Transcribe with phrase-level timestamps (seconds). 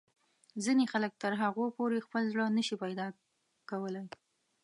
[0.63, 3.07] ځینې خلک تر هغو پورې خپل زړه نه شي پیدا
[3.69, 4.07] کولای.